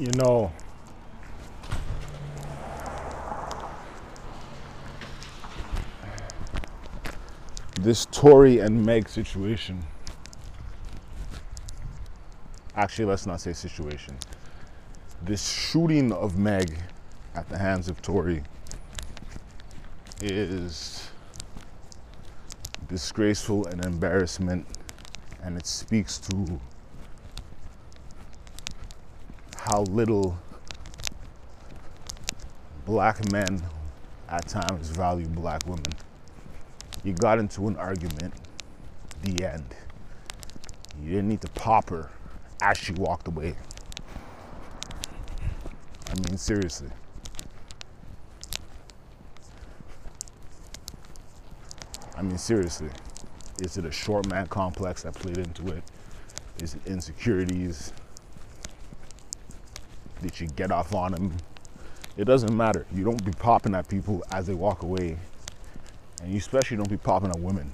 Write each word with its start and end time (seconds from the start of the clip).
you 0.00 0.10
know, 0.14 0.50
this 7.80 8.06
Tory 8.06 8.60
and 8.60 8.82
Meg 8.84 9.10
situation. 9.10 9.84
Actually, 12.76 13.04
let's 13.04 13.26
not 13.26 13.42
say 13.42 13.52
situation. 13.52 14.16
This 15.22 15.46
shooting 15.46 16.12
of 16.12 16.38
Meg 16.38 16.78
at 17.34 17.46
the 17.50 17.58
hands 17.58 17.88
of 17.88 18.00
Tory 18.00 18.42
is 20.22 21.10
disgraceful 22.88 23.66
and 23.66 23.84
embarrassment, 23.84 24.66
and 25.42 25.58
it 25.58 25.66
speaks 25.66 26.16
to 26.18 26.58
how 29.70 29.82
little 29.82 30.36
black 32.86 33.30
men 33.30 33.62
at 34.28 34.44
times 34.48 34.88
value 34.88 35.28
black 35.28 35.64
women. 35.64 35.92
You 37.04 37.12
got 37.12 37.38
into 37.38 37.68
an 37.68 37.76
argument, 37.76 38.34
the 39.22 39.46
end. 39.46 39.76
You 41.00 41.10
didn't 41.10 41.28
need 41.28 41.40
to 41.42 41.48
pop 41.50 41.88
her 41.90 42.10
as 42.60 42.78
she 42.78 42.92
walked 42.94 43.28
away. 43.28 43.54
I 46.08 46.14
mean, 46.28 46.36
seriously. 46.36 46.90
I 52.16 52.22
mean, 52.22 52.38
seriously. 52.38 52.90
Is 53.60 53.76
it 53.76 53.84
a 53.84 53.92
short 53.92 54.28
man 54.28 54.48
complex 54.48 55.04
that 55.04 55.14
played 55.14 55.38
into 55.38 55.68
it? 55.68 55.84
Is 56.60 56.74
it 56.74 56.80
insecurities? 56.86 57.92
Did 60.22 60.38
you 60.38 60.48
get 60.48 60.70
off 60.70 60.94
on 60.94 61.14
him? 61.14 61.32
It 62.16 62.24
doesn't 62.24 62.54
matter. 62.54 62.86
You 62.94 63.04
don't 63.04 63.24
be 63.24 63.32
popping 63.32 63.74
at 63.74 63.88
people 63.88 64.22
as 64.30 64.46
they 64.46 64.54
walk 64.54 64.82
away. 64.82 65.16
And 66.22 66.30
you 66.30 66.38
especially 66.38 66.76
don't 66.76 66.90
be 66.90 66.96
popping 66.96 67.30
at 67.30 67.38
women. 67.38 67.72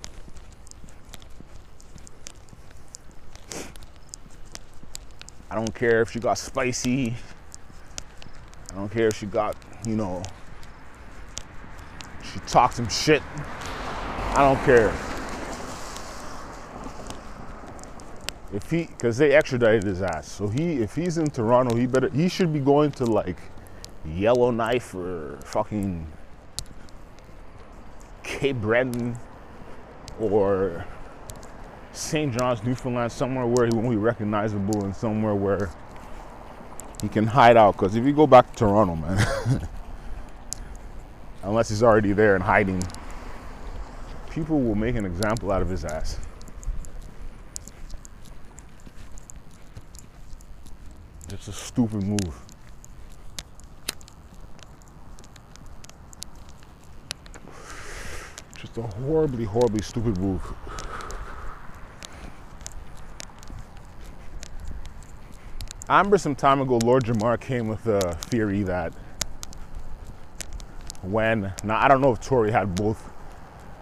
I 5.50 5.54
don't 5.54 5.74
care 5.74 6.02
if 6.02 6.10
she 6.10 6.20
got 6.20 6.38
spicy. 6.38 7.14
I 8.70 8.74
don't 8.74 8.90
care 8.90 9.08
if 9.08 9.16
she 9.16 9.26
got, 9.26 9.56
you 9.86 9.96
know, 9.96 10.22
she 12.22 12.38
talked 12.40 12.74
some 12.74 12.88
shit. 12.88 13.22
I 14.34 14.38
don't 14.38 14.62
care. 14.64 14.94
If 18.52 18.70
he, 18.70 18.84
because 18.84 19.18
they 19.18 19.34
extradited 19.34 19.84
his 19.84 20.02
ass, 20.02 20.30
so 20.30 20.46
he, 20.48 20.74
if 20.74 20.94
he's 20.94 21.18
in 21.18 21.26
Toronto, 21.26 21.74
he 21.74 21.86
better, 21.86 22.08
he 22.10 22.28
should 22.28 22.52
be 22.52 22.60
going 22.60 22.92
to 22.92 23.04
like 23.04 23.38
Yellowknife 24.04 24.94
or 24.94 25.38
fucking 25.44 26.06
Cape 28.22 28.56
Breton 28.56 29.16
or 30.20 30.84
St. 31.92 32.36
John's, 32.36 32.62
Newfoundland, 32.62 33.10
somewhere 33.10 33.46
where 33.46 33.66
he 33.66 33.74
won't 33.74 33.90
be 33.90 33.96
recognizable 33.96 34.84
and 34.84 34.94
somewhere 34.94 35.34
where 35.34 35.70
he 37.00 37.08
can 37.08 37.26
hide 37.26 37.56
out. 37.56 37.72
Because 37.72 37.96
if 37.96 38.04
you 38.04 38.12
go 38.12 38.26
back 38.26 38.50
to 38.52 38.58
Toronto, 38.58 38.94
man, 38.94 39.26
unless 41.42 41.68
he's 41.68 41.82
already 41.82 42.12
there 42.12 42.34
and 42.34 42.44
hiding, 42.44 42.82
people 44.30 44.60
will 44.60 44.74
make 44.74 44.94
an 44.94 45.04
example 45.04 45.50
out 45.50 45.62
of 45.62 45.68
his 45.68 45.84
ass. 45.84 46.18
It's 51.48 51.56
a 51.56 51.64
stupid 51.64 52.02
move. 52.02 52.40
Just 58.56 58.76
a 58.78 58.82
horribly, 58.82 59.44
horribly 59.44 59.80
stupid 59.80 60.18
move. 60.18 60.42
I 65.88 65.98
remember 65.98 66.18
some 66.18 66.34
time 66.34 66.60
ago, 66.60 66.80
Lord 66.82 67.04
Jamar 67.04 67.40
came 67.40 67.68
with 67.68 67.86
a 67.86 68.14
theory 68.22 68.64
that 68.64 68.92
when, 71.02 71.52
now 71.62 71.78
I 71.78 71.86
don't 71.86 72.00
know 72.00 72.10
if 72.10 72.20
Tory 72.20 72.50
had 72.50 72.74
both 72.74 73.08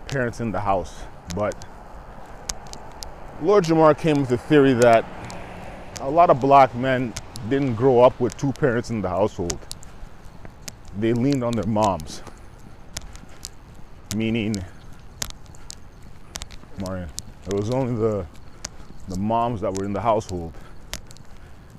parents 0.08 0.40
in 0.40 0.52
the 0.52 0.60
house, 0.60 1.04
but 1.34 1.64
Lord 3.40 3.64
Jamar 3.64 3.96
came 3.96 4.20
with 4.20 4.32
a 4.32 4.38
theory 4.38 4.74
that 4.74 5.06
a 6.02 6.10
lot 6.10 6.28
of 6.28 6.40
black 6.40 6.74
men 6.74 7.14
didn't 7.48 7.74
grow 7.74 8.00
up 8.00 8.18
with 8.20 8.36
two 8.36 8.52
parents 8.52 8.90
in 8.90 9.02
the 9.02 9.08
household. 9.08 9.58
They 10.98 11.12
leaned 11.12 11.42
on 11.42 11.52
their 11.52 11.66
moms. 11.66 12.22
Meaning, 14.16 14.54
Marion, 16.86 17.08
it 17.46 17.54
was 17.54 17.70
only 17.70 17.94
the, 17.94 18.26
the 19.08 19.18
moms 19.18 19.60
that 19.60 19.74
were 19.74 19.84
in 19.84 19.92
the 19.92 20.00
household 20.00 20.52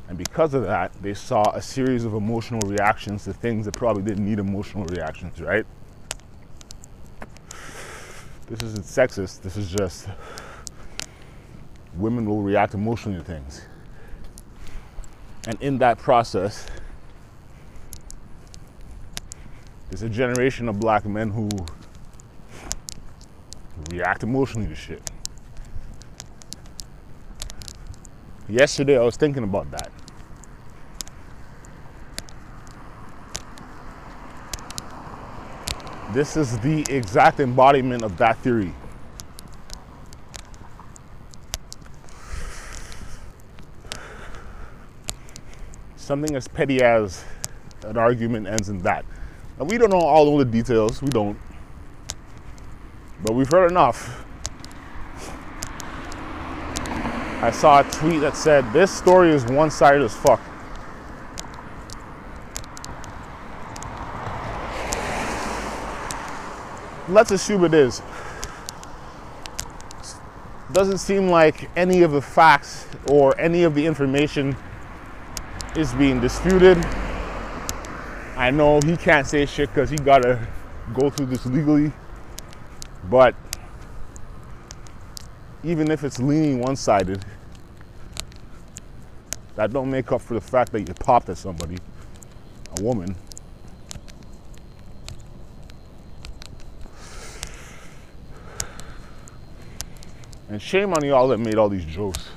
and 0.08 0.18
because 0.18 0.54
of 0.54 0.64
that, 0.64 0.94
they 1.02 1.14
saw 1.14 1.52
a 1.52 1.62
series 1.62 2.06
of 2.06 2.14
emotional 2.14 2.68
reactions 2.70 3.24
to 3.24 3.34
things 3.34 3.66
that 3.66 3.74
probably 3.74 4.04
didn't 4.04 4.26
need 4.26 4.40
emotional 4.40 4.86
reactions, 4.86 5.42
right? 5.42 5.66
This 8.48 8.62
isn't 8.62 8.86
sexist, 8.86 9.42
this 9.42 9.58
is 9.58 9.72
just 9.72 10.08
women 11.96 12.26
will 12.26 12.42
react 12.42 12.76
emotionally 12.76 13.18
to 13.18 13.24
things. 13.24 13.66
And 15.48 15.62
in 15.62 15.78
that 15.78 15.98
process, 15.98 16.66
there's 19.90 20.02
a 20.02 20.10
generation 20.10 20.68
of 20.68 20.80
black 20.80 21.06
men 21.06 21.30
who 21.30 21.50
react 23.92 24.24
emotionally 24.24 24.68
to 24.68 24.76
shit. 24.76 25.12
Yesterday, 28.50 28.98
I 28.98 29.04
was 29.04 29.18
thinking 29.18 29.44
about 29.44 29.70
that. 29.72 29.92
This 36.14 36.38
is 36.38 36.58
the 36.60 36.86
exact 36.90 37.40
embodiment 37.40 38.04
of 38.04 38.18
that 38.18 38.38
theory. 38.40 38.74
Something 46.06 46.36
as 46.36 46.48
petty 46.48 46.84
as 46.84 47.26
an 47.84 47.98
argument 47.98 48.46
ends 48.46 48.70
in 48.70 48.78
that. 48.84 49.06
Now, 49.58 49.66
we 49.66 49.80
don't 49.80 49.90
know 49.90 49.98
all 49.98 50.38
the 50.38 50.46
details, 50.46 51.02
we 51.02 51.10
don't. 51.10 51.36
But 53.24 53.34
we've 53.34 53.50
heard 53.50 53.72
enough 53.72 54.24
I 57.42 57.50
saw 57.50 57.80
a 57.80 57.84
tweet 57.92 58.22
that 58.22 58.38
said, 58.38 58.72
This 58.72 58.92
story 58.92 59.32
is 59.32 59.46
one 59.46 59.72
sided 59.72 60.04
as 60.04 60.16
fuck. 60.16 60.40
Let's 67.10 67.32
assume 67.32 67.66
it 67.66 67.74
is. 67.74 68.04
Doesn't 70.72 71.00
seem 71.00 71.30
like 71.30 71.68
any 71.76 72.04
of 72.04 72.12
the 72.12 72.22
facts 72.22 72.86
or 73.08 73.36
any 73.40 73.64
of 73.64 73.74
the 73.74 73.88
information 73.88 74.56
is 75.78 75.94
being 75.94 76.20
disputed. 76.22 76.78
I 78.38 78.52
know 78.52 78.80
he 78.82 78.96
can't 78.98 79.28
say 79.28 79.46
shit 79.46 79.70
because 79.70 79.90
he 79.90 79.98
gotta 79.98 80.46
go 80.94 81.10
through 81.10 81.28
this 81.28 81.46
legally, 81.46 81.92
but 83.10 83.36
even 85.64 85.90
if 85.90 86.04
it's 86.04 86.20
leaning 86.20 86.60
one-sided, 86.60 87.24
that 89.56 89.72
don't 89.72 89.90
make 89.90 90.12
up 90.12 90.22
for 90.22 90.34
the 90.34 90.42
fact 90.42 90.72
that 90.74 90.82
you 90.82 90.94
popped 90.94 91.30
at 91.30 91.38
somebody, 91.38 91.78
a 92.78 92.82
woman. 92.82 93.16
And 100.50 100.62
shame 100.62 100.94
on 100.94 101.04
y'all 101.04 101.28
that 101.30 101.40
made 101.40 101.56
all 101.56 101.70
these 101.70 101.86
jokes. 101.86 102.30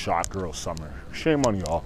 Shot 0.00 0.30
girl 0.30 0.54
summer. 0.54 0.94
Shame 1.12 1.44
on 1.44 1.56
y'all. 1.56 1.84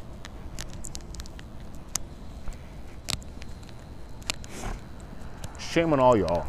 Shame 5.59 5.93
on 5.93 5.99
all 5.99 6.17
y'all. 6.17 6.47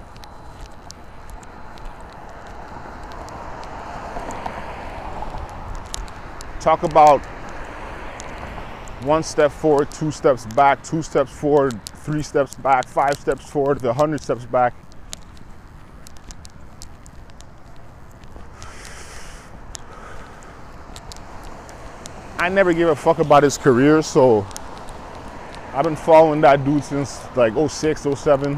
talk 6.59 6.83
about 6.83 7.25
one 9.01 9.23
step 9.23 9.51
forward, 9.51 9.89
two 9.89 10.11
steps 10.11 10.45
back, 10.53 10.83
two 10.83 11.01
steps 11.01 11.31
forward, 11.31 11.83
three 11.87 12.21
steps 12.21 12.53
back, 12.53 12.87
five 12.87 13.15
steps 13.15 13.49
forward, 13.49 13.79
the 13.79 13.91
hundred 13.91 14.21
steps 14.21 14.45
back. 14.45 14.84
I 22.45 22.49
never 22.49 22.73
gave 22.73 22.89
a 22.89 22.95
fuck 22.95 23.17
about 23.17 23.41
his 23.41 23.57
career, 23.57 24.03
so 24.03 24.45
I've 25.73 25.83
been 25.83 25.95
following 25.95 26.41
that 26.41 26.63
dude 26.63 26.83
since 26.83 27.25
like 27.35 27.55
06, 27.55 28.05
07. 28.15 28.53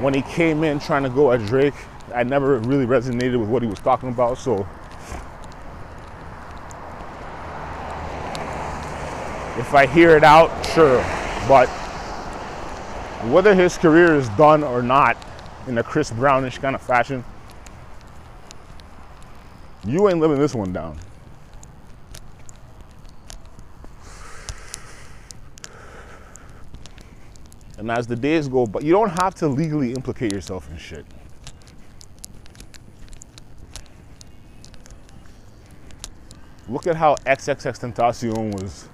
When 0.00 0.14
he 0.14 0.22
came 0.22 0.64
in 0.64 0.78
trying 0.78 1.02
to 1.02 1.10
go 1.10 1.30
at 1.32 1.44
Drake, 1.44 1.74
I 2.14 2.22
never 2.22 2.60
really 2.60 2.86
resonated 2.86 3.38
with 3.38 3.50
what 3.50 3.60
he 3.60 3.68
was 3.68 3.80
talking 3.80 4.08
about, 4.08 4.38
so 4.38 4.66
if 9.58 9.74
I 9.74 9.84
hear 9.84 10.16
it 10.16 10.24
out, 10.24 10.48
sure. 10.68 11.04
But 11.46 11.66
whether 13.28 13.54
his 13.54 13.76
career 13.76 14.14
is 14.14 14.30
done 14.30 14.64
or 14.64 14.82
not 14.82 15.18
in 15.66 15.76
a 15.76 15.82
Chris 15.82 16.10
Brownish 16.10 16.56
kind 16.56 16.74
of 16.74 16.80
fashion, 16.80 17.26
you 19.86 20.08
ain't 20.08 20.18
living 20.18 20.38
this 20.38 20.54
one 20.54 20.72
down. 20.72 20.98
And 27.84 27.90
as 27.90 28.06
the 28.06 28.16
days 28.16 28.48
go, 28.48 28.64
but 28.64 28.82
you 28.82 28.92
don't 28.92 29.10
have 29.20 29.34
to 29.34 29.46
legally 29.46 29.92
implicate 29.92 30.32
yourself 30.32 30.70
in 30.70 30.78
shit. 30.78 31.04
Look 36.66 36.86
at 36.86 36.96
how 36.96 37.16
XXXTentacion 37.26 38.54
was 38.54 38.88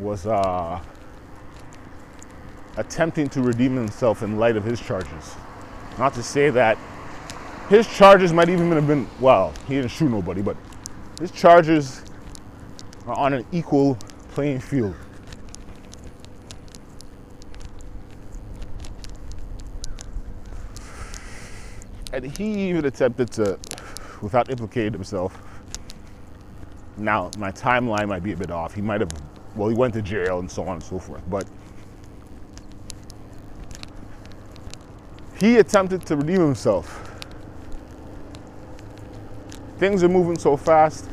was 0.00 0.26
uh, 0.26 0.80
attempting 2.78 3.28
to 3.28 3.40
redeem 3.40 3.76
himself 3.76 4.24
in 4.24 4.40
light 4.40 4.56
of 4.56 4.64
his 4.64 4.80
charges. 4.80 5.36
Not 6.00 6.14
to 6.14 6.22
say 6.24 6.50
that 6.50 6.76
his 7.68 7.86
charges 7.86 8.32
might 8.32 8.48
even 8.48 8.72
have 8.72 8.88
been 8.88 9.08
well, 9.20 9.54
he 9.68 9.76
didn't 9.76 9.92
shoot 9.92 10.10
nobody, 10.10 10.42
but 10.42 10.56
his 11.20 11.30
charges 11.30 12.02
are 13.06 13.14
on 13.14 13.34
an 13.34 13.46
equal 13.52 13.96
playing 14.32 14.58
field. 14.58 14.96
And 22.12 22.36
he 22.36 22.68
even 22.68 22.84
attempted 22.84 23.30
to, 23.32 23.58
without 24.20 24.50
implicating 24.50 24.92
himself. 24.92 25.38
Now, 26.98 27.30
my 27.38 27.50
timeline 27.50 28.08
might 28.08 28.22
be 28.22 28.32
a 28.32 28.36
bit 28.36 28.50
off. 28.50 28.74
He 28.74 28.82
might 28.82 29.00
have, 29.00 29.10
well, 29.56 29.68
he 29.68 29.74
went 29.74 29.94
to 29.94 30.02
jail 30.02 30.38
and 30.38 30.50
so 30.50 30.62
on 30.64 30.74
and 30.74 30.82
so 30.82 30.98
forth. 30.98 31.22
But 31.30 31.46
he 35.40 35.56
attempted 35.56 36.04
to 36.06 36.16
redeem 36.16 36.40
himself. 36.40 37.08
Things 39.78 40.04
are 40.04 40.08
moving 40.08 40.38
so 40.38 40.56
fast. 40.56 41.08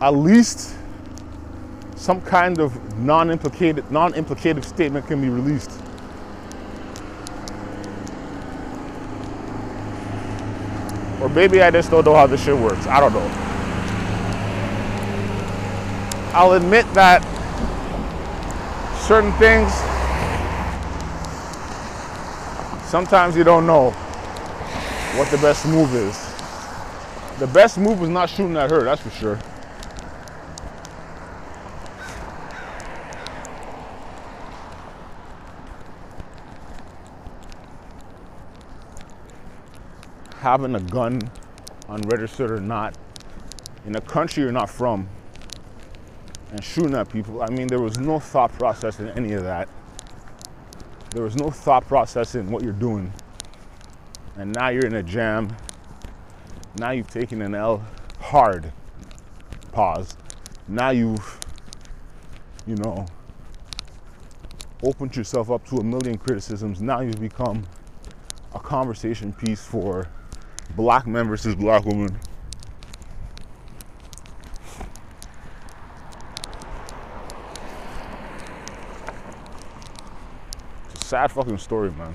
At 0.00 0.14
least 0.14 0.76
some 1.96 2.20
kind 2.20 2.60
of 2.60 2.98
non-implicated, 2.98 3.90
non-implicative 3.90 4.64
statement 4.64 5.06
can 5.08 5.20
be 5.20 5.28
released. 5.28 5.65
Or 11.26 11.28
maybe 11.30 11.60
I 11.60 11.72
just 11.72 11.90
don't 11.90 12.04
know 12.04 12.14
how 12.14 12.28
this 12.28 12.44
shit 12.44 12.56
works. 12.56 12.86
I 12.86 13.00
don't 13.00 13.12
know. 13.12 13.28
I'll 16.32 16.52
admit 16.52 16.86
that 16.94 17.20
certain 19.08 19.32
things, 19.32 19.72
sometimes 22.88 23.36
you 23.36 23.42
don't 23.42 23.66
know 23.66 23.90
what 25.18 25.28
the 25.32 25.38
best 25.38 25.66
move 25.66 25.92
is. 25.96 26.16
The 27.40 27.48
best 27.48 27.76
move 27.76 28.00
is 28.04 28.08
not 28.08 28.30
shooting 28.30 28.56
at 28.56 28.70
her, 28.70 28.84
that's 28.84 29.02
for 29.02 29.10
sure. 29.10 29.38
Having 40.46 40.76
a 40.76 40.80
gun 40.80 41.20
unregistered 41.88 42.52
or 42.52 42.60
not 42.60 42.96
in 43.84 43.96
a 43.96 44.00
country 44.00 44.44
you're 44.44 44.52
not 44.52 44.70
from 44.70 45.08
and 46.52 46.62
shooting 46.62 46.94
at 46.94 47.08
people. 47.08 47.42
I 47.42 47.50
mean, 47.50 47.66
there 47.66 47.80
was 47.80 47.98
no 47.98 48.20
thought 48.20 48.52
process 48.52 49.00
in 49.00 49.08
any 49.08 49.32
of 49.32 49.42
that. 49.42 49.68
There 51.10 51.24
was 51.24 51.34
no 51.34 51.50
thought 51.50 51.84
process 51.88 52.36
in 52.36 52.48
what 52.48 52.62
you're 52.62 52.72
doing. 52.72 53.12
And 54.36 54.54
now 54.54 54.68
you're 54.68 54.86
in 54.86 54.94
a 54.94 55.02
jam. 55.02 55.48
Now 56.78 56.92
you've 56.92 57.10
taken 57.10 57.42
an 57.42 57.56
L 57.56 57.84
hard. 58.20 58.72
Pause. 59.72 60.16
Now 60.68 60.90
you've, 60.90 61.40
you 62.68 62.76
know, 62.76 63.04
opened 64.84 65.16
yourself 65.16 65.50
up 65.50 65.66
to 65.70 65.78
a 65.78 65.82
million 65.82 66.16
criticisms. 66.16 66.80
Now 66.80 67.00
you've 67.00 67.20
become 67.20 67.66
a 68.54 68.60
conversation 68.60 69.32
piece 69.32 69.64
for 69.64 70.08
black 70.66 71.06
men 71.06 71.28
versus 71.28 71.54
black 71.54 71.84
women. 71.84 72.18
It's 80.92 81.04
a 81.04 81.06
sad 81.06 81.30
fucking 81.30 81.58
story, 81.58 81.90
man. 81.92 82.14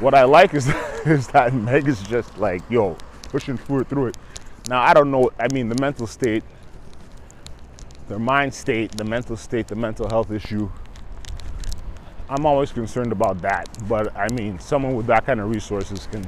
What 0.00 0.14
I 0.14 0.24
like 0.24 0.52
is, 0.54 0.66
is 1.06 1.28
that 1.28 1.54
Meg 1.54 1.86
is 1.86 2.02
just 2.02 2.36
like, 2.36 2.62
yo, 2.68 2.96
pushing 3.24 3.56
through 3.56 3.80
it, 3.80 3.88
through 3.88 4.06
it. 4.08 4.16
Now, 4.68 4.80
I 4.80 4.94
don't 4.94 5.10
know, 5.10 5.30
I 5.38 5.46
mean, 5.52 5.68
the 5.68 5.80
mental 5.80 6.06
state, 6.06 6.42
their 8.08 8.18
mind 8.18 8.52
state, 8.52 8.92
the 8.92 9.04
mental 9.04 9.36
state, 9.36 9.68
the 9.68 9.76
mental 9.76 10.08
health 10.08 10.30
issue, 10.30 10.70
I'm 12.32 12.46
always 12.46 12.72
concerned 12.72 13.12
about 13.12 13.42
that. 13.42 13.68
But 13.86 14.16
I 14.16 14.26
mean, 14.32 14.58
someone 14.58 14.94
with 14.94 15.06
that 15.06 15.26
kind 15.26 15.38
of 15.38 15.50
resources 15.50 16.08
can 16.10 16.26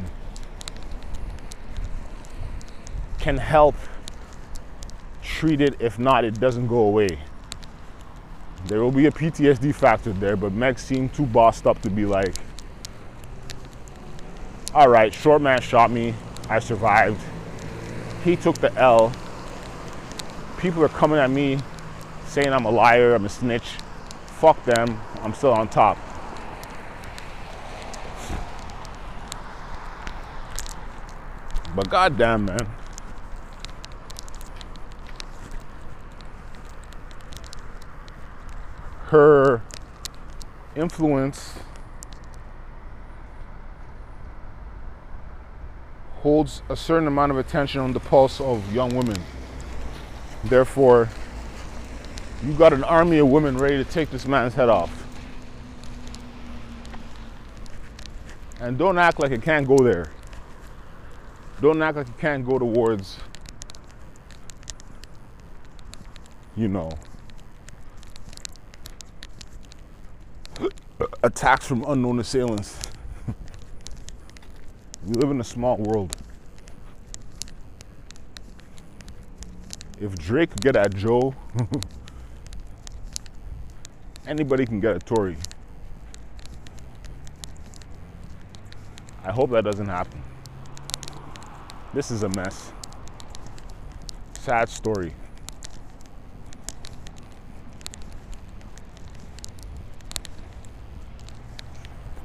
can 3.19 3.39
help 3.39 3.75
treat 5.23 5.63
it. 5.63 5.77
If 5.81 5.99
not, 5.99 6.27
it 6.27 6.39
doesn't 6.39 6.67
go 6.67 6.81
away. 6.81 7.19
There 8.67 8.83
will 8.83 8.93
be 8.93 9.07
a 9.07 9.11
PTSD 9.11 9.75
factor 9.75 10.13
there, 10.13 10.37
but 10.37 10.53
Meg 10.53 10.79
seemed 10.79 11.15
too 11.15 11.25
bossed 11.25 11.67
up 11.67 11.81
to 11.81 11.91
be 11.91 12.05
like, 12.05 12.35
all 14.75 14.89
right, 14.89 15.13
short 15.13 15.41
man 15.41 15.63
shot 15.63 15.91
me. 15.91 16.13
I 16.51 16.59
survived. 16.59 17.23
He 18.25 18.37
took 18.37 18.59
the 18.59 18.75
L. 18.75 19.11
People 20.59 20.85
are 20.85 20.91
coming 20.91 21.19
at 21.19 21.31
me 21.31 21.59
saying 22.27 22.53
I'm 22.53 22.67
a 22.67 22.71
liar, 22.71 23.15
I'm 23.15 23.25
a 23.25 23.31
snitch. 23.31 23.79
Fuck 24.27 24.63
them. 24.67 25.01
I'm 25.25 25.33
still 25.33 25.53
on 25.53 25.69
top. 25.69 25.97
But 31.75 31.89
goddamn, 31.89 32.45
man. 32.45 32.69
Her 39.07 39.63
influence 40.77 41.55
holds 46.17 46.63
a 46.69 46.77
certain 46.77 47.09
amount 47.09 47.33
of 47.33 47.39
attention 47.39 47.81
on 47.81 47.93
the 47.93 48.01
pulse 48.01 48.43
of 48.43 48.75
young 48.75 48.95
women. 48.95 49.23
Therefore, 50.45 51.09
you 52.45 52.53
got 52.53 52.75
an 52.75 52.85
army 52.85 53.19
of 53.19 53.29
women 53.29 53.57
ready 53.57 53.83
to 53.83 53.85
take 53.85 54.11
this 54.11 54.27
man's 54.27 54.55
head 54.55 54.69
off. 54.69 55.04
And 58.65 58.79
don't 58.79 58.97
act 58.97 59.21
like 59.21 59.31
it 59.31 59.43
can't 59.43 59.69
go 59.69 59.77
there. 59.77 60.11
Don't 61.61 61.83
act 61.83 61.99
like 61.99 62.09
it 62.09 62.17
can't 62.17 62.47
go 62.47 62.59
towards, 62.59 63.19
you 66.57 66.69
know, 66.69 66.91
attacks 71.23 71.67
from 71.67 71.85
unknown 71.87 72.21
assailants. 72.21 72.81
we 75.07 75.13
live 75.13 75.31
in 75.31 75.43
a 75.43 75.45
small 75.45 75.77
world. 75.77 76.17
If 80.01 80.15
Drake 80.15 80.53
could 80.53 80.63
get 80.63 80.75
at 80.75 80.97
Joe, 80.97 81.35
anybody 84.27 84.65
can 84.65 84.81
get 84.81 84.97
at 84.97 85.05
Tory. 85.05 85.37
I 89.25 89.33
hope 89.33 89.51
that 89.51 89.65
doesn't 89.65 89.89
happen. 89.89 90.23
This 91.93 92.11
is 92.11 92.23
a 92.23 92.29
mess. 92.29 92.73
Sad 94.35 94.69
story. 94.69 95.15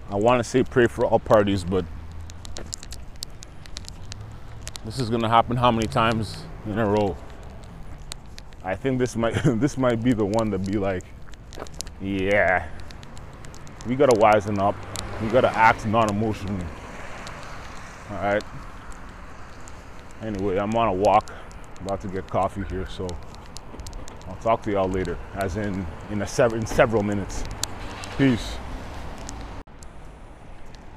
I 0.10 0.16
want 0.16 0.44
to 0.44 0.44
say 0.44 0.64
pray 0.64 0.88
for 0.88 1.06
all 1.06 1.20
parties, 1.20 1.64
but 1.64 1.86
This 4.90 4.98
is 4.98 5.12
gonna 5.12 5.30
happen 5.30 5.56
how 5.56 5.70
many 5.70 5.86
times 5.86 6.46
in 6.66 6.80
a 6.80 6.86
row? 6.88 7.16
I 8.64 8.76
think 8.76 8.98
this 8.98 9.16
might 9.16 9.34
this 9.44 9.78
might 9.78 10.02
be 10.02 10.14
the 10.14 10.26
one 10.26 10.50
to 10.50 10.58
be 10.58 10.80
like, 10.80 11.04
yeah, 12.02 12.68
we 13.86 13.96
gotta 13.96 14.18
wisen 14.20 14.58
up. 14.58 14.76
We 15.22 15.28
gotta 15.28 15.56
act 15.56 15.86
non-emotionally. 15.86 16.66
All 18.10 18.16
right. 18.16 18.44
Anyway, 20.24 20.58
I'm 20.58 20.74
on 20.76 20.88
a 20.88 20.94
walk, 20.94 21.32
about 21.82 22.02
to 22.02 22.08
get 22.08 22.28
coffee 22.28 22.64
here, 22.70 22.88
so 22.90 23.08
I'll 24.28 24.36
talk 24.38 24.64
to 24.64 24.72
y'all 24.72 24.90
later, 24.90 25.18
as 25.36 25.58
in 25.58 25.86
in 26.10 26.22
a 26.24 26.28
sev- 26.28 26.54
in 26.54 26.66
several 26.66 27.04
minutes. 27.04 27.44
Peace. 28.18 28.58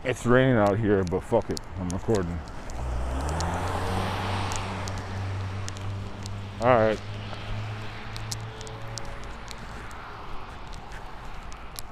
It's 0.04 0.24
raining 0.24 0.56
out 0.56 0.78
here, 0.78 1.04
but 1.04 1.20
fuck 1.20 1.50
it, 1.50 1.60
I'm 1.78 1.88
recording. 1.90 2.38
All 6.62 6.68
right. 6.68 7.00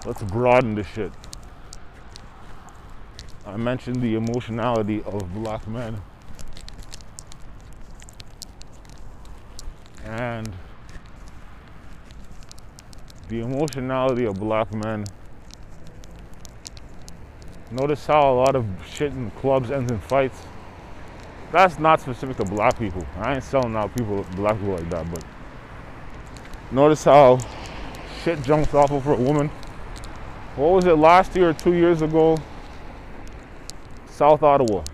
Let's 0.07 0.23
broaden 0.23 0.75
the 0.75 0.83
shit. 0.83 1.13
I 3.51 3.57
mentioned 3.57 4.01
the 4.01 4.15
emotionality 4.15 5.03
of 5.03 5.35
black 5.35 5.67
men. 5.67 6.01
And 10.05 10.55
the 13.29 13.41
emotionality 13.41 14.25
of 14.25 14.39
black 14.39 14.73
men. 14.73 15.05
Notice 17.73 18.07
how 18.07 18.33
a 18.33 18.35
lot 18.35 18.55
of 18.55 18.65
shit 18.89 19.13
in 19.13 19.33
clubs 19.33 19.73
ends 19.73 19.91
in 19.91 19.99
fights. 19.99 20.43
That's 21.51 21.81
not 21.81 22.01
specific 22.01 22.37
to 22.37 22.45
black 22.45 22.79
people. 22.79 23.05
I 23.17 23.35
ain't 23.35 23.43
selling 23.43 23.75
out 23.75 23.97
people, 23.97 24.25
black 24.37 24.59
people 24.59 24.75
like 24.75 24.91
that, 24.91 25.11
but 25.11 25.25
notice 26.71 27.03
how 27.03 27.41
shit 28.23 28.41
jumps 28.43 28.75
off 28.75 28.93
over 28.93 29.13
a 29.13 29.17
woman. 29.17 29.49
What 30.55 30.71
was 30.71 30.85
it 30.87 30.95
last 30.95 31.35
year 31.35 31.49
or 31.49 31.53
two 31.53 31.75
years 31.75 32.01
ago? 32.03 32.39
South 34.21 34.43
Ottawa. 34.43 34.85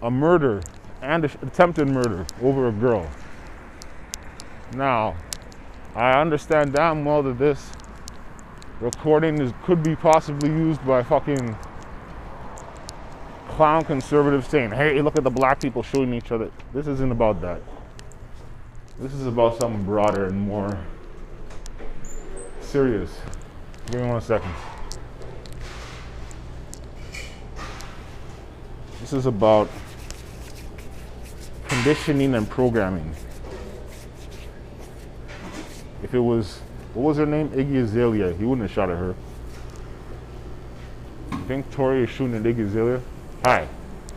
A 0.00 0.10
murder 0.10 0.62
and 1.02 1.26
attempted 1.26 1.88
murder 1.88 2.24
over 2.40 2.68
a 2.68 2.72
girl. 2.72 3.06
Now, 4.74 5.14
I 5.94 6.18
understand 6.18 6.72
damn 6.72 7.04
well 7.04 7.22
that 7.24 7.38
this 7.38 7.70
recording 8.80 9.42
is, 9.42 9.52
could 9.64 9.82
be 9.82 9.94
possibly 9.94 10.48
used 10.48 10.82
by 10.86 11.02
fucking 11.02 11.54
clown 13.48 13.84
conservatives 13.84 14.48
saying, 14.48 14.70
hey, 14.70 15.02
look 15.02 15.18
at 15.18 15.24
the 15.24 15.30
black 15.30 15.60
people 15.60 15.82
shooting 15.82 16.14
each 16.14 16.32
other. 16.32 16.50
This 16.72 16.86
isn't 16.86 17.12
about 17.12 17.42
that. 17.42 17.60
This 18.98 19.12
is 19.12 19.26
about 19.26 19.60
something 19.60 19.84
broader 19.84 20.28
and 20.28 20.40
more 20.40 20.82
serious. 22.62 23.20
Give 23.90 24.00
me 24.00 24.08
one 24.08 24.22
second. 24.22 24.54
This 29.04 29.12
is 29.12 29.26
about 29.26 29.68
conditioning 31.68 32.34
and 32.34 32.48
programming. 32.48 33.14
If 36.02 36.14
it 36.14 36.20
was, 36.20 36.60
what 36.94 37.02
was 37.08 37.18
her 37.18 37.26
name? 37.26 37.50
Iggy 37.50 37.82
Azalea. 37.82 38.32
He 38.32 38.46
wouldn't 38.46 38.66
have 38.66 38.74
shot 38.74 38.88
at 38.88 38.96
her. 38.96 39.14
I 41.32 41.36
think 41.42 41.70
Tory 41.70 42.04
is 42.04 42.08
shooting 42.08 42.34
at 42.36 42.44
Iggy 42.44 42.66
Azalea. 42.66 43.02
Hi. 43.44 43.68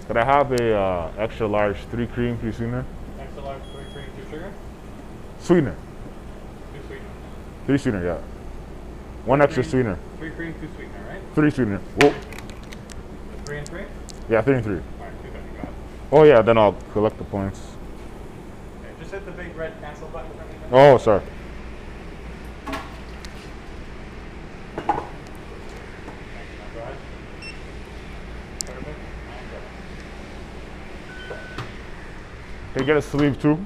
Could 0.07 0.15
I 0.15 0.23
have 0.23 0.53
a 0.53 0.73
uh, 0.77 1.11
extra 1.17 1.49
large 1.49 1.75
three 1.91 2.07
cream, 2.07 2.37
three 2.37 2.53
sweetener? 2.53 2.85
Extra 3.19 3.43
large, 3.43 3.61
three 3.73 3.83
cream, 3.93 4.05
two 4.15 4.29
sugar, 4.31 4.53
Sweetener. 5.41 5.75
two 6.73 6.79
sweetener. 6.87 7.09
Three 7.65 7.77
sweetener, 7.77 8.05
yeah. 8.05 8.21
One 9.25 9.41
extra 9.41 9.63
cream. 9.63 9.71
sweetener. 9.71 9.99
Three 10.17 10.29
cream, 10.29 10.53
two 10.61 10.69
sweetener, 10.77 11.09
right? 11.09 11.21
Three 11.35 11.51
sweetener. 11.51 11.79
Whoa. 11.99 12.13
Three 13.43 13.57
and 13.57 13.67
three? 13.67 13.83
Yeah, 14.29 14.41
three 14.41 14.55
and 14.55 14.63
three. 14.63 14.81
Alright, 14.99 15.23
two 15.23 15.31
fifty, 15.31 15.55
got 15.55 15.65
it. 15.65 15.73
Oh 16.11 16.23
yeah, 16.23 16.41
then 16.41 16.57
I'll 16.57 16.73
collect 16.91 17.17
the 17.17 17.23
points. 17.23 17.77
Okay, 18.81 18.93
just 18.99 19.11
hit 19.11 19.25
the 19.25 19.31
big 19.31 19.55
red 19.55 19.79
cancel 19.81 20.09
button 20.09 20.29
for 20.31 20.43
me. 20.43 20.59
then. 20.61 20.69
Oh, 20.71 20.97
sorry. 20.97 21.21
Thank 24.75 24.87
you, 26.51 26.57
now 26.57 26.67
go 26.75 26.79
ahead. 26.81 26.97
Perfect. 28.65 28.87
And 28.87 29.51
go. 31.29 31.35
Can 32.73 32.81
you 32.81 32.85
get 32.85 32.97
a 32.97 33.01
sleeve 33.01 33.41
too? 33.41 33.65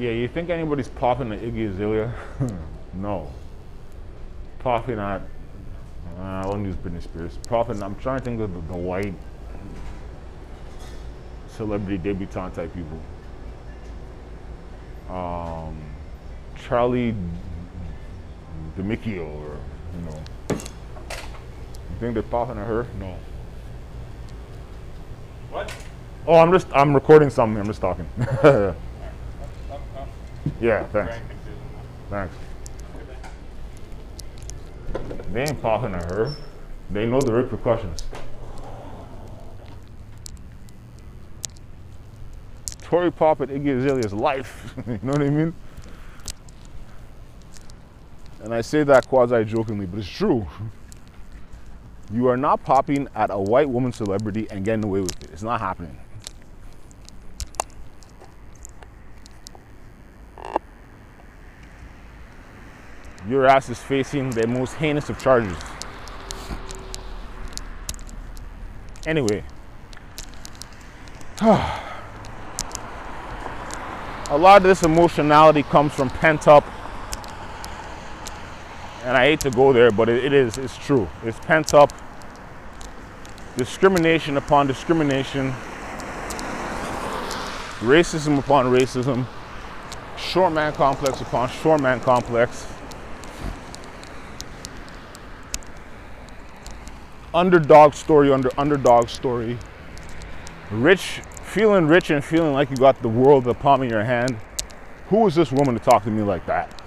Yeah, 0.00 0.12
you 0.12 0.28
think 0.28 0.48
anybody's 0.48 0.88
popping 0.88 1.28
the 1.28 1.36
Iggy 1.36 1.74
Azalea? 1.74 2.14
no. 2.94 3.30
Popping 4.60 4.98
at, 4.98 5.20
uh, 6.18 6.22
I 6.22 6.46
won't 6.46 6.64
use 6.64 6.74
Britney 6.76 7.02
Spears. 7.02 7.38
Popping, 7.48 7.82
I'm 7.82 7.94
trying 7.96 8.20
to 8.20 8.24
think 8.24 8.40
of 8.40 8.50
the, 8.54 8.72
the 8.72 8.78
white 8.78 9.12
celebrity 11.50 11.98
debutante 11.98 12.54
type 12.54 12.72
people. 12.74 12.98
Um, 15.14 15.76
Charlie 16.56 17.14
D'Amicchio, 18.78 19.26
or, 19.26 19.58
you 19.96 20.06
know. 20.06 20.22
You 20.48 20.56
think 22.00 22.14
they're 22.14 22.22
popping 22.22 22.56
at 22.56 22.66
her? 22.66 22.86
No. 22.98 23.16
What? 25.50 25.74
Oh, 26.26 26.36
I'm 26.36 26.52
just, 26.52 26.68
I'm 26.72 26.94
recording 26.94 27.28
something, 27.28 27.60
I'm 27.60 27.66
just 27.66 27.82
talking. 27.82 28.08
Yeah, 30.60 30.84
thanks. 30.86 31.16
Thanks. 32.08 32.34
They 35.32 35.42
ain't 35.42 35.62
popping 35.62 35.94
at 35.94 36.04
her. 36.10 36.34
They 36.90 37.06
know 37.06 37.20
the 37.20 37.32
repercussions. 37.32 38.04
Tory 42.82 43.12
pop 43.12 43.40
at 43.40 43.48
Iggy 43.48 43.78
Azalea's 43.78 44.12
life. 44.12 44.74
you 44.86 44.98
know 45.02 45.12
what 45.12 45.22
I 45.22 45.30
mean? 45.30 45.54
And 48.42 48.52
I 48.52 48.62
say 48.62 48.82
that 48.82 49.06
quasi 49.06 49.44
jokingly, 49.44 49.86
but 49.86 50.00
it's 50.00 50.08
true. 50.08 50.46
You 52.12 52.26
are 52.28 52.36
not 52.36 52.64
popping 52.64 53.06
at 53.14 53.30
a 53.30 53.38
white 53.38 53.68
woman 53.70 53.92
celebrity 53.92 54.48
and 54.50 54.64
getting 54.64 54.84
away 54.84 55.00
with 55.00 55.22
it. 55.22 55.30
It's 55.32 55.42
not 55.44 55.60
happening. 55.60 55.96
Your 63.28 63.46
ass 63.46 63.68
is 63.68 63.78
facing 63.78 64.30
the 64.30 64.46
most 64.46 64.74
heinous 64.74 65.10
of 65.10 65.18
charges. 65.18 65.56
Anyway, 69.06 69.44
a 71.42 71.48
lot 74.30 74.58
of 74.58 74.62
this 74.62 74.82
emotionality 74.82 75.62
comes 75.62 75.92
from 75.92 76.08
pent 76.10 76.48
up, 76.48 76.64
and 79.04 79.16
I 79.16 79.24
hate 79.24 79.40
to 79.40 79.50
go 79.50 79.72
there, 79.72 79.90
but 79.90 80.08
it, 80.08 80.32
is, 80.32 80.58
it's 80.58 80.76
true. 80.76 81.08
It's 81.24 81.38
pent 81.40 81.74
up 81.74 81.92
discrimination 83.56 84.36
upon 84.38 84.66
discrimination, 84.66 85.52
racism 87.80 88.38
upon 88.38 88.66
racism, 88.66 89.26
short 90.16 90.52
man 90.52 90.72
complex 90.72 91.20
upon 91.20 91.48
short 91.48 91.80
man 91.80 92.00
complex. 92.00 92.66
Underdog 97.34 97.94
story 97.94 98.32
under 98.32 98.50
underdog 98.58 99.08
story. 99.08 99.58
Rich, 100.70 101.22
feeling 101.42 101.86
rich 101.86 102.10
and 102.10 102.24
feeling 102.24 102.52
like 102.52 102.70
you 102.70 102.76
got 102.76 103.00
the 103.02 103.08
world 103.08 103.44
the 103.44 103.54
palm 103.54 103.82
of 103.82 103.90
your 103.90 104.04
hand. 104.04 104.36
Who 105.08 105.26
is 105.26 105.34
this 105.34 105.50
woman 105.50 105.74
to 105.74 105.80
talk 105.80 106.04
to 106.04 106.10
me 106.10 106.22
like 106.22 106.46
that? 106.46 106.80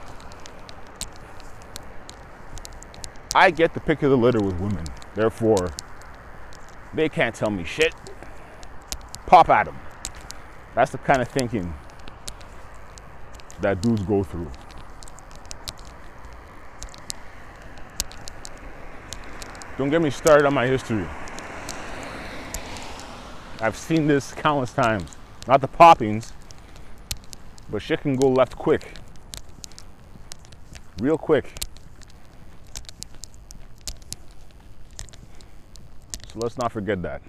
I 3.35 3.51
get 3.51 3.73
the 3.73 3.79
pick 3.79 4.03
of 4.03 4.11
the 4.11 4.17
litter 4.17 4.39
with 4.39 4.59
women. 4.59 4.85
Therefore, 5.15 5.71
they 6.93 7.09
can't 7.09 7.33
tell 7.33 7.49
me 7.49 7.63
shit. 7.63 7.93
Pop 9.25 9.49
at 9.49 9.65
them. 9.65 9.79
That's 10.75 10.91
the 10.91 10.97
kind 10.99 11.21
of 11.21 11.27
thinking 11.27 11.73
that 13.61 13.81
dudes 13.81 14.03
go 14.03 14.23
through. 14.23 14.51
Don't 19.77 19.89
get 19.89 20.01
me 20.01 20.11
started 20.11 20.45
on 20.45 20.53
my 20.53 20.67
history. 20.67 21.05
I've 23.59 23.75
seen 23.75 24.07
this 24.07 24.31
countless 24.31 24.71
times. 24.71 25.09
Not 25.47 25.61
the 25.61 25.67
poppings, 25.67 26.31
but 27.69 27.81
shit 27.81 28.01
can 28.01 28.15
go 28.15 28.29
left 28.29 28.55
quick. 28.55 28.93
Real 30.99 31.17
quick. 31.17 31.53
So 36.31 36.39
let's 36.39 36.57
not 36.57 36.71
forget 36.71 37.01
that. 37.01 37.21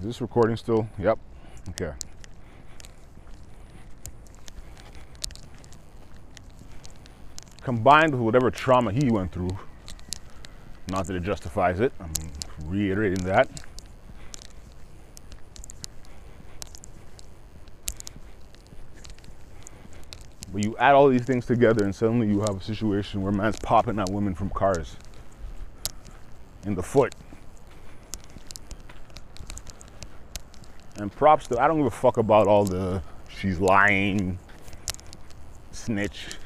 Is 0.00 0.04
this 0.04 0.20
recording 0.20 0.56
still? 0.56 0.88
Yep. 0.98 1.18
Okay. 1.70 1.92
Combined 7.62 8.12
with 8.12 8.20
whatever 8.20 8.50
trauma 8.50 8.92
he 8.92 9.08
went 9.08 9.32
through, 9.32 9.56
not 10.88 11.06
that 11.06 11.16
it 11.16 11.22
justifies 11.22 11.80
it, 11.80 11.92
I'm 12.00 12.12
reiterating 12.66 13.24
that. 13.24 13.48
But 20.52 20.64
you 20.64 20.76
add 20.78 20.94
all 20.94 21.08
these 21.08 21.24
things 21.24 21.46
together, 21.46 21.84
and 21.84 21.92
suddenly 21.92 22.28
you 22.28 22.40
have 22.40 22.60
a 22.60 22.62
situation 22.62 23.22
where 23.22 23.32
man's 23.32 23.58
popping 23.58 23.98
at 23.98 24.08
women 24.10 24.36
from 24.36 24.50
cars 24.50 24.96
in 26.64 26.74
the 26.74 26.82
foot. 26.82 27.14
And 30.96 31.10
props 31.10 31.48
to, 31.48 31.60
I 31.60 31.66
don't 31.66 31.78
give 31.78 31.86
a 31.86 31.90
fuck 31.90 32.18
about 32.18 32.46
all 32.46 32.64
the 32.64 33.02
she's 33.28 33.58
lying, 33.58 34.38
snitch. 35.72 36.36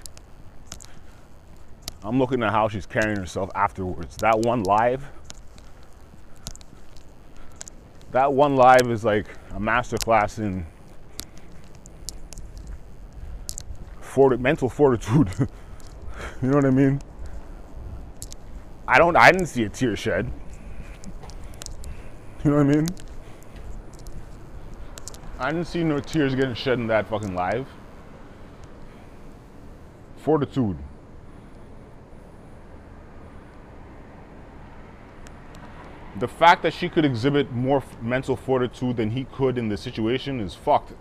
I'm 2.02 2.18
looking 2.18 2.42
at 2.42 2.50
how 2.50 2.68
she's 2.68 2.86
carrying 2.86 3.18
herself 3.18 3.50
afterwards. 3.54 4.16
That 4.18 4.38
one 4.38 4.62
live, 4.62 5.04
that 8.12 8.32
one 8.32 8.56
live 8.56 8.90
is 8.90 9.04
like 9.04 9.26
a 9.50 9.58
masterclass 9.58 10.38
in 10.38 10.66
fort- 14.00 14.40
mental 14.40 14.68
fortitude. 14.68 15.28
you 16.42 16.48
know 16.48 16.56
what 16.56 16.64
I 16.64 16.70
mean? 16.70 17.00
I 18.86 18.98
don't. 18.98 19.16
I 19.16 19.30
didn't 19.30 19.48
see 19.48 19.64
a 19.64 19.68
tear 19.68 19.96
shed. 19.96 20.30
You 22.44 22.50
know 22.52 22.58
what 22.58 22.66
I 22.66 22.76
mean? 22.76 22.86
I 25.40 25.50
didn't 25.50 25.66
see 25.66 25.84
no 25.84 25.98
tears 25.98 26.34
getting 26.34 26.54
shed 26.54 26.78
in 26.78 26.86
that 26.86 27.06
fucking 27.08 27.34
live. 27.34 27.66
Fortitude. 30.16 30.78
The 36.18 36.26
fact 36.26 36.62
that 36.62 36.72
she 36.72 36.88
could 36.88 37.04
exhibit 37.04 37.52
more 37.52 37.82
mental 38.00 38.34
fortitude 38.36 38.96
than 38.96 39.10
he 39.10 39.24
could 39.24 39.56
in 39.56 39.68
the 39.68 39.76
situation 39.76 40.40
is 40.40 40.54
fucked. 40.54 40.92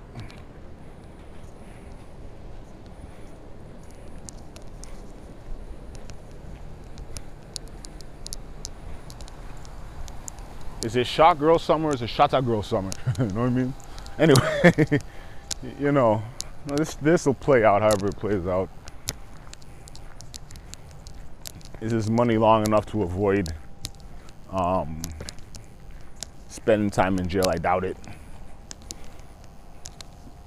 Is 10.83 10.95
it 10.95 11.07
shot 11.07 11.39
girl 11.39 11.57
summer 11.57 11.89
or 11.89 11.95
is 11.95 12.01
it 12.03 12.09
shota 12.09 12.45
girl 12.45 12.61
summer? 12.61 12.91
you 13.19 13.25
know 13.25 13.41
what 13.41 13.47
I 13.47 13.49
mean? 13.49 13.73
Anyway, 14.19 14.99
you 15.79 15.91
know, 15.91 16.21
this 16.67 16.93
this 16.95 17.25
will 17.25 17.33
play 17.33 17.63
out 17.63 17.81
however 17.81 18.07
it 18.07 18.17
plays 18.17 18.45
out. 18.45 18.69
Is 21.81 21.91
his 21.91 22.09
money 22.09 22.37
long 22.37 22.65
enough 22.67 22.85
to 22.87 23.01
avoid 23.01 23.53
um, 24.51 25.01
spending 26.47 26.89
time 26.89 27.17
in 27.19 27.27
jail? 27.27 27.49
I 27.49 27.57
doubt 27.57 27.83
it. 27.83 27.97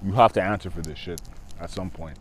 You 0.02 0.12
have 0.12 0.32
to 0.34 0.42
answer 0.42 0.70
for 0.70 0.80
this 0.80 0.98
shit 0.98 1.20
at 1.60 1.70
some 1.70 1.90
point. 1.90 2.16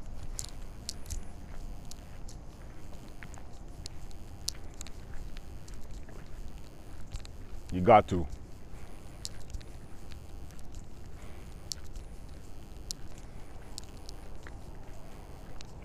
You 7.71 7.81
got 7.81 8.07
to. 8.09 8.27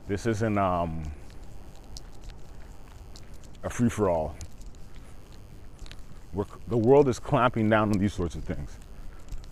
This 0.09 0.27
isn't 0.27 0.59
um, 0.59 1.03
a 3.63 3.71
free 3.71 3.89
for 3.89 4.11
all. 4.11 4.35
The 6.69 6.77
world 6.77 7.09
is 7.09 7.19
clamping 7.19 7.69
down 7.69 7.91
on 7.91 7.99
these 7.99 8.13
sorts 8.13 8.35
of 8.35 8.45
things. 8.45 8.79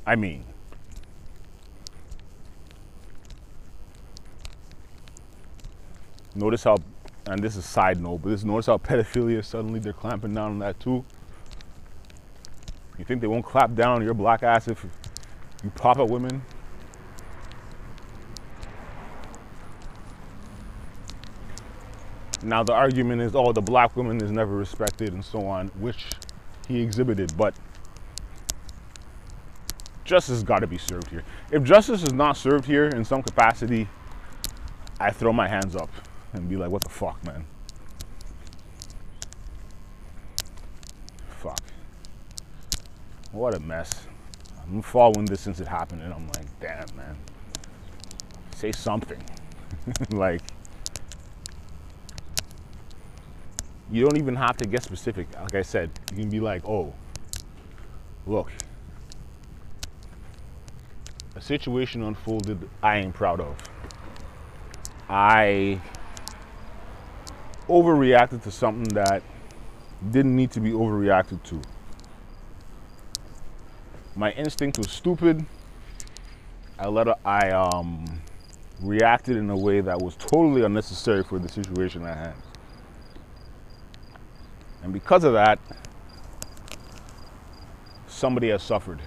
I 0.07 0.17
mean, 0.17 0.45
notice 6.35 6.65
how, 6.65 6.77
and 7.27 7.43
this 7.43 7.57
is 7.57 7.65
side 7.65 8.01
note, 8.01 8.23
but 8.23 8.31
this 8.31 8.45
notice 8.45 8.67
how 8.67 8.79
pedophilia 8.79 9.45
suddenly 9.45 9.79
they're 9.79 9.93
clamping 9.93 10.35
down 10.35 10.53
on 10.53 10.59
that 10.59 10.81
too. 10.81 11.05
You 12.99 13.05
think 13.05 13.21
they 13.21 13.27
won't 13.27 13.45
clap 13.45 13.75
down 13.75 13.97
on 13.97 14.05
your 14.05 14.15
black 14.15 14.43
ass 14.43 14.69
if 14.69 14.85
you 15.63 15.71
pop 15.71 15.99
at 15.99 16.09
women? 16.09 16.43
Now 22.43 22.65
the 22.65 22.73
argument 22.73 23.23
is, 23.23 23.37
oh, 23.37 23.53
the 23.53 23.63
black 23.63 23.97
woman 23.97 24.21
is 24.21 24.33
never 24.33 24.57
respected 24.57 25.13
and 25.13 25.25
so 25.25 25.47
on, 25.47 25.69
which 25.69 26.07
he 26.69 26.81
exhibited, 26.81 27.37
but 27.37 27.55
justice 30.05 30.37
has 30.37 30.43
got 30.43 30.61
to 30.61 30.67
be 30.67 30.79
served 30.79 31.09
here. 31.09 31.25
If 31.51 31.63
justice 31.63 32.03
is 32.03 32.13
not 32.13 32.37
served 32.37 32.65
here 32.65 32.89
in 32.89 33.05
some 33.05 33.23
capacity, 33.23 33.89
I 35.01 35.11
throw 35.11 35.33
my 35.33 35.49
hands 35.49 35.75
up 35.75 35.91
and 36.33 36.49
be 36.49 36.57
like, 36.57 36.71
what 36.71 36.83
the 36.83 36.89
fuck, 36.89 37.23
man? 37.25 37.45
Fuck. 41.39 41.61
What 43.33 43.55
a 43.55 43.61
mess. 43.61 44.07
I'm 44.63 44.83
following 44.83 45.25
this 45.25 45.41
since 45.41 45.61
it 45.61 45.67
happened, 45.67 46.03
and 46.03 46.13
I'm 46.13 46.27
like, 46.29 46.47
damn, 46.61 46.97
man. 46.97 47.17
Say 48.55 48.73
something. 48.73 49.23
like, 50.11 50.43
you 53.93 54.03
don't 54.03 54.17
even 54.17 54.35
have 54.35 54.57
to 54.57 54.67
get 54.67 54.83
specific. 54.83 55.29
Like 55.39 55.55
I 55.55 55.63
said, 55.63 55.91
you 56.13 56.23
can 56.23 56.31
be 56.31 56.41
like, 56.41 56.65
oh, 56.67 56.95
look, 58.27 58.51
a 61.37 61.41
situation 61.43 62.03
unfolded 62.03 62.69
I 62.83 62.99
ain't 62.99 63.15
proud 63.15 63.41
of. 63.41 63.55
I 65.11 65.79
overreacted 67.69 68.43
to 68.45 68.51
something 68.51 68.95
that 68.95 69.23
didn't 70.11 70.35
need 70.35 70.51
to 70.53 70.61
be 70.61 70.71
overreacted 70.71 71.43
to. 71.45 71.61
My 74.17 74.33
instinct 74.33 74.79
was 74.79 74.91
stupid. 74.91 75.45
I 76.79 76.89
let 76.89 77.09
I 77.27 77.51
um 77.51 78.23
reacted 78.81 79.37
in 79.37 79.51
a 79.51 79.57
way 79.57 79.83
that 79.83 80.01
was 80.01 80.17
totally 80.17 80.65
unnecessary 80.65 81.23
for 81.23 81.39
the 81.39 81.49
situation 81.49 82.05
at 82.07 82.17
hand. 82.17 82.42
And 84.83 84.93
because 84.93 85.25
of 85.25 85.33
that, 85.35 85.59
somebody 88.07 88.49
has 88.49 88.63
suffered. 88.63 89.01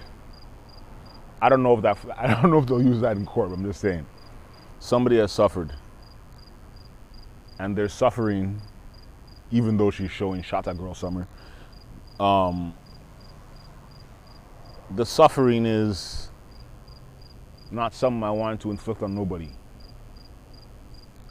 I 1.40 1.48
don't 1.48 1.62
know 1.62 1.74
if 1.74 1.82
that 1.82 1.98
I 2.16 2.40
don't 2.40 2.50
know 2.50 2.58
if 2.58 2.66
they'll 2.66 2.82
use 2.82 3.00
that 3.00 3.16
in 3.16 3.26
court. 3.26 3.50
But 3.50 3.56
I'm 3.56 3.64
just 3.64 3.80
saying. 3.80 4.06
Somebody 4.78 5.18
has 5.18 5.32
suffered. 5.32 5.72
And 7.58 7.76
they're 7.76 7.88
suffering 7.88 8.60
even 9.50 9.76
though 9.76 9.90
she's 9.90 10.10
showing 10.10 10.42
Shota 10.42 10.76
Girl 10.76 10.94
Summer. 10.94 11.26
Um, 12.18 12.74
the 14.94 15.06
suffering 15.06 15.66
is 15.66 16.30
not 17.70 17.94
something 17.94 18.22
I 18.22 18.30
wanted 18.30 18.60
to 18.60 18.70
inflict 18.70 19.02
on 19.02 19.14
nobody. 19.14 19.50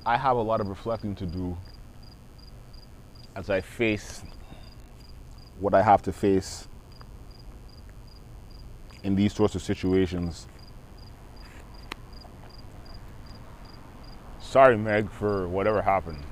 I 0.05 0.17
have 0.17 0.38
a 0.38 0.41
lot 0.41 0.62
of 0.62 0.67
reflecting 0.67 1.15
to 1.15 1.25
do 1.25 1.58
as 3.36 3.49
I 3.49 3.62
face 3.62 4.23
what 5.59 5.73
I 5.73 5.81
have 5.81 6.01
to 6.03 6.11
face 6.11 6.67
in 9.03 9.15
these 9.15 9.33
sorts 9.33 9.55
of 9.55 9.61
situations. 9.61 10.47
Sorry, 14.39 14.77
Meg, 14.77 15.09
for 15.11 15.47
whatever 15.47 15.81
happened. 15.81 16.23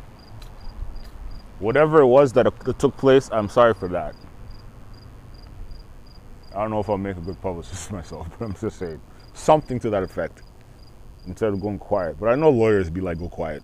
Whatever 1.60 2.02
it 2.02 2.08
was 2.08 2.34
that, 2.34 2.48
uh, 2.48 2.52
that 2.66 2.80
took 2.80 2.98
place, 2.98 3.30
I'm 3.32 3.50
sorry 3.50 3.74
for 3.74 3.88
that. 3.90 4.16
I 6.56 6.62
don't 6.62 6.72
know 6.72 6.80
if 6.80 6.90
I'll 6.90 6.98
make 6.98 7.18
a 7.18 7.22
good 7.22 7.42
publicist 7.42 7.92
myself, 7.94 8.28
but 8.38 8.46
I'm 8.46 8.54
just 8.54 8.80
saying 8.80 9.02
something 9.34 9.80
to 9.80 9.90
that 9.90 10.04
effect 10.04 10.44
instead 11.26 11.54
of 11.54 11.62
going 11.62 11.80
quiet. 11.80 12.20
But 12.20 12.30
I 12.30 12.36
know 12.36 12.50
lawyers 12.50 12.90
be 12.90 13.02
like, 13.02 13.18
go 13.20 13.30
quiet. 13.30 13.64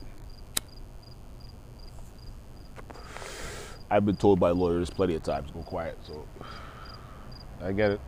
I've 3.91 4.05
been 4.05 4.15
told 4.15 4.39
by 4.39 4.51
lawyers 4.51 4.89
plenty 4.89 5.15
of 5.15 5.23
times 5.23 5.51
go 5.51 5.61
quiet. 5.61 5.97
So 6.03 6.27
I 7.61 7.71
get 7.71 7.91
it. 7.91 8.01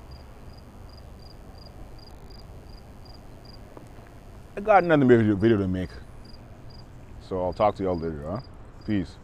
I 4.56 4.62
got 4.62 4.84
another 4.84 5.06
video 5.06 5.36
video 5.36 5.58
to 5.58 5.68
make. 5.68 5.90
So 7.28 7.42
I'll 7.42 7.54
talk 7.54 7.76
to 7.76 7.84
y'all 7.84 7.98
later, 7.98 8.24
huh? 8.30 8.42
Peace. 8.86 9.16